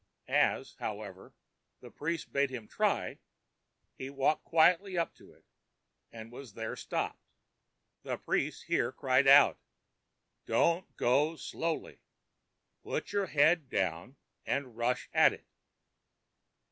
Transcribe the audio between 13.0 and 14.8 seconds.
your head down and